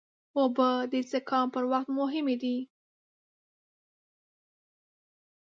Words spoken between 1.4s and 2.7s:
پر وخت مهمې دي.